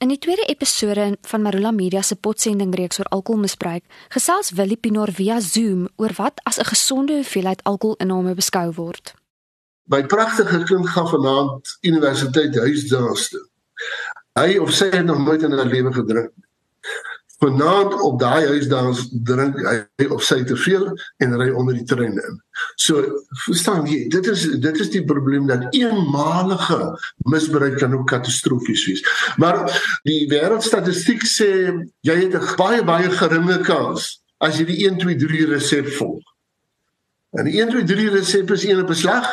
[0.00, 5.40] In die tweede episode van Marula Media se potsendingreeks oor alkoholmisbruik, gesels Willie Pinaar via
[5.44, 9.12] Zoom oor wat as 'n gesonde hoeveelheid alkoholinname beskou word.
[9.84, 13.44] My pragtige kind gaan vanaand universiteit huisdaas toe.
[14.40, 16.49] Hy of sy het nog nooit in sy lewe gedrink nie
[17.40, 18.92] vanaand op daai huis dan
[19.24, 20.90] drink hy of sy te veel
[21.24, 22.40] en ry onder die trein in.
[22.76, 23.00] So
[23.46, 26.80] verstaan jy, dit is dit is die probleem dat eenmalige
[27.32, 29.04] misbruik kan ook katastrofies wees.
[29.40, 29.62] Maar
[30.08, 31.50] die wêreldstatistiek sê
[32.04, 36.24] jy het 'n baie baie geringe kans as jy die 1 2 3 resep volg.
[37.32, 39.26] En die 1 2 3 resep is een op beslag.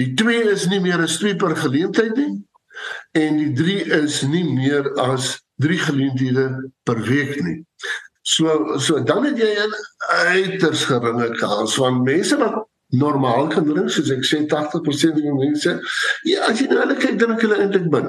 [0.00, 2.40] Die 2 is nie meer 'n streep per geleentheid nie
[3.12, 6.46] en die 3 is nie meer as drie geleenthede
[6.88, 7.60] per week nie.
[8.22, 9.72] So so dan het jy 'n
[10.32, 15.74] uiters geringe kans van mense wat normaal kan drink soos ek sê 80% van mense
[16.30, 18.08] ja as jy nou hulle kyk dan hulle eintlik min.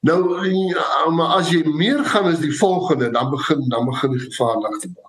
[0.00, 4.24] Nou ja, maar as jy meer gaan as die volgende dan begin dan begin die
[4.28, 5.08] gevaarlik te word.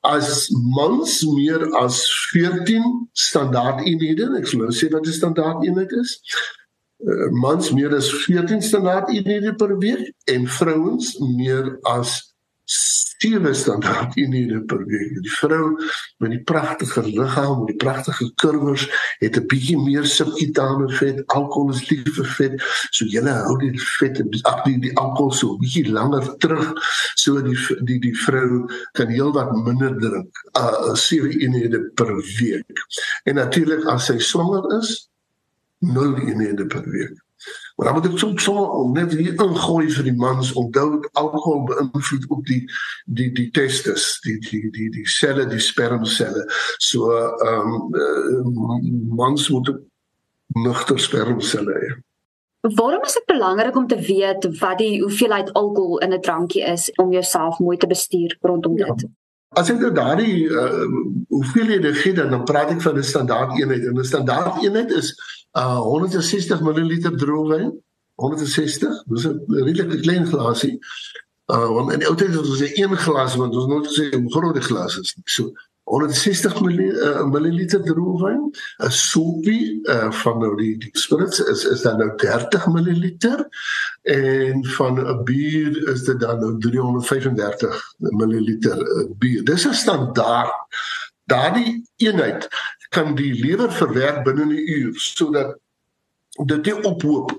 [0.00, 2.00] As mans meer as
[2.32, 6.16] 14 standaard eenhede, ek sou sê wat 'n standaard eenheid is,
[7.30, 12.30] mans meer as 14 standaard eenhede per week en vrouens meer as
[13.20, 15.22] 7 standaard eenhede per week.
[15.22, 15.76] Die vrou
[16.22, 18.86] met die pragtige liggaam, met die pragtige kurwes,
[19.18, 22.54] het 'n bietjie meer subkutane vet, alkohol is lief vir vet,
[22.90, 26.72] so jy hou die vet en die die alkohol so bietjie langer terug,
[27.14, 32.72] so die die die vrou kan heelwat minder drink, uh 7 eenhede per week.
[33.24, 35.09] En natuurlik as sy swanger is,
[35.80, 37.18] 0 eenhede per week.
[37.76, 42.26] Maar dan moet ek soms so net hier ingooi vir die mans onthou alkohol beïnvloed
[42.28, 42.60] ook die
[43.06, 46.44] die die testes, die die die die selle, die spermselle.
[46.76, 48.76] So ehm um, uh,
[49.16, 49.72] mans moet
[50.60, 51.90] nugter spermselle hê.
[52.60, 56.92] Waarom is dit belangrik om te weet wat die hoeveelheid alkohol in 'n drankie is
[57.00, 58.94] om jouself mooi te bestuur rondom ja.
[59.50, 59.58] Dit?
[59.58, 60.86] As ek nou daardie uh,
[61.28, 65.14] hoeveelhede gee dan dan praat ek van 'n standaard eenheid en 'n standaard eenheid is
[65.58, 67.72] uh 160 ml droogwyn
[68.14, 70.78] 160 dis 'n redelike klein glasie
[71.50, 74.10] uh want in die ou tyd het ons 'n een glas want ons nooit gesê
[74.14, 75.52] 'n groot glas is so
[75.90, 76.60] 160
[77.32, 78.42] ml droogwyn
[78.86, 83.04] 'n soepie uh van nou die die spirits is is dan nou 30 ml
[84.02, 88.48] en van 'n bier is dit dan nou 335 ml
[89.18, 90.54] bier dis 'n standaard
[91.24, 92.48] daardie eenheid
[92.90, 95.58] kan die lewer verwerk binne 'n uur sodat
[96.46, 97.32] dit nie ophoop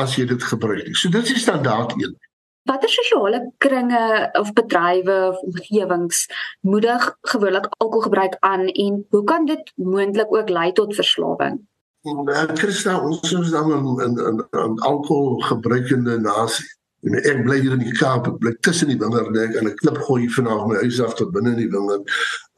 [0.00, 0.96] as jy dit gebruik nie.
[0.96, 2.16] So dit is standaard een.
[2.64, 6.26] Watter sosiale kringe of bedrywe of omgewings
[6.60, 11.58] moedig gewoonlik alkoholgebruik aan en hoe kan dit moontlik ook lei tot verslawing?
[12.02, 16.66] Nou, Christa, ons is dan 'n 'n 'n alkoholgebruikende nasie.
[17.02, 19.98] En ek bly hier in die Kaap, ek bly tussen die wingerde en 'n klip
[20.06, 22.12] gooi vanaand my huis af tot binne in die wingerd.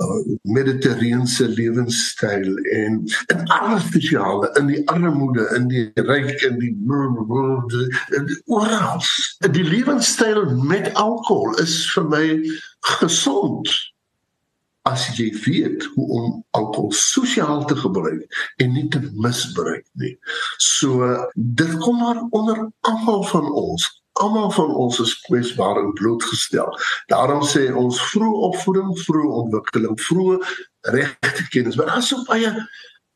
[0.04, 3.00] Uh, Mediterrane lewenstyl en
[3.32, 6.76] en alles spesiale in die armoede, in die ryk en die
[8.44, 9.00] oral.
[9.50, 12.26] Die lewenstyl met alkohol is vir my
[13.00, 13.72] gesond
[14.84, 20.18] as jy weet hoe om alkohol sosiaal te gebruik en nie te misbruik nie.
[20.60, 23.88] So dit kom maar onder almal van ons
[24.22, 26.70] almal van ons is kwesbaar en blootgestel.
[27.10, 30.38] Daarom sê ons vroeë opvoeding, vroeë ontwikkeling, vroeë
[30.94, 32.52] regte kennis, maar daar's so baie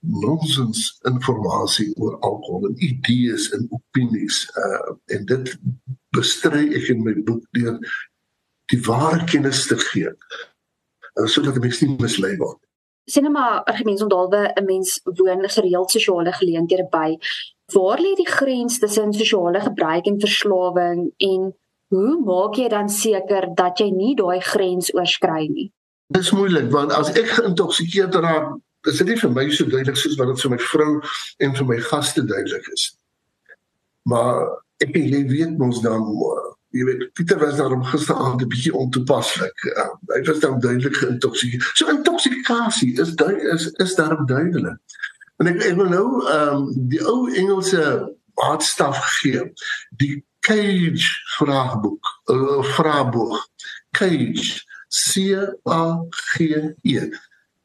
[0.00, 5.50] nonsens inligting oor alkohol en idees en opinies uh en dit
[6.14, 7.78] bestry ek in my boek deur
[8.70, 10.12] die ware kennis te gee.
[11.18, 12.60] Uh, sodat mense nie mislei word.
[13.08, 17.18] Sinema argumente ondalwe 'n mens woon gereeld sosiale geleenthede by
[17.72, 21.50] waar lê die grens tussen sosiale gebruik en verslawing en
[21.92, 25.68] hoe maak jy dan seker dat jy nie daai grens oorskry nie?
[26.08, 28.56] Dit is moeilik want as ek geïntoksikeerd raak,
[28.88, 30.92] is dit nie vir my so duidelik soos wat dit vir my vrou
[31.44, 32.90] en vir my gaste duidelik is.
[34.08, 34.44] Maar
[34.84, 36.06] ek jy weet mos dan
[36.76, 39.64] jy weet Pieter was daar om gisteraand 'n bietjie ontoepaslik.
[39.72, 41.70] Uh, hy was dan duidelik geïntoksikeerd.
[41.74, 43.14] So intoksikasie is
[43.52, 44.80] is is daar duidelik.
[45.38, 47.82] En ek ek wil nou ehm um, die ou Engelse
[48.38, 49.44] maatstaf gee.
[50.00, 53.48] Die Cage vraagboek, 'n uh, eh, vraagboek.
[53.90, 57.08] Cage C A G E.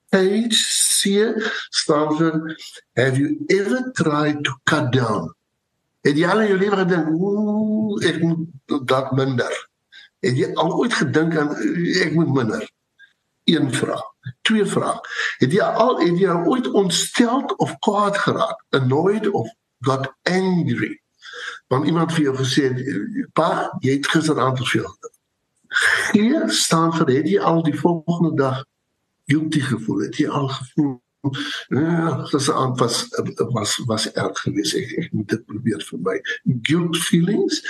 [0.10, 0.60] Cage
[1.00, 1.34] C
[1.70, 2.58] staan vir
[2.96, 5.34] Have you ever tried to cut down?
[6.04, 9.54] Het jy al in jou lewe gedink, ooh, ek moet dat minder?
[10.20, 11.54] Het jy al ooit gedink aan
[12.04, 12.66] ek moet minder?
[13.48, 14.12] Een vraag.
[14.42, 15.00] Twee vrae.
[15.38, 18.64] Het jy al het jy ooit ontstel of kwaad geraak?
[18.70, 19.50] Annoyed of
[19.84, 21.04] got angry?
[21.68, 22.70] want iemand vir jou gesê
[23.38, 23.50] pa
[23.81, 24.92] jy het gisteraand te veel
[26.14, 28.62] hier staan vir het jy al die volgende dag
[29.31, 31.00] guilty gevoel het jy al gevoel
[31.72, 32.98] ja aan was
[33.56, 36.18] was was erg geweest ek, ek moet dit probeer vir my
[36.70, 37.62] guilt feelings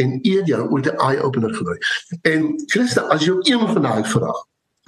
[0.00, 1.78] en eer jou ooit 'n eye opener genooi
[2.34, 4.32] en Christa as jy een van daai vra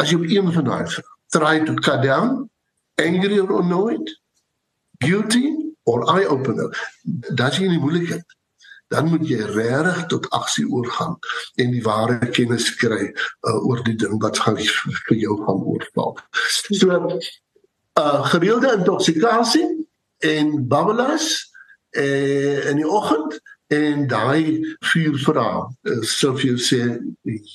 [0.03, 0.99] as jy een van daai
[1.37, 2.49] try to cut down
[3.01, 4.15] angry or annoyed
[5.05, 5.47] guilty
[5.85, 6.71] or eye opener
[7.41, 8.39] dat jy nie moeilikheid
[8.93, 11.17] dan moet jy regtig tot aksie oorgaan
[11.63, 14.59] en die ware kennis kry uh, oor die ding wat gaan
[15.07, 16.19] vir jou gaan oorval.
[16.69, 19.65] So uh, gereelde intoksikasie
[20.29, 21.31] en babbelas
[21.97, 23.41] uh, in die oggend
[23.73, 24.61] en daai
[24.93, 25.49] vuur vra.
[25.89, 26.85] Uh, Sofie sê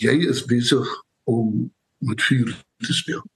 [0.01, 0.89] jy is besig
[1.29, 1.67] om
[1.97, 3.27] met vuur te speel.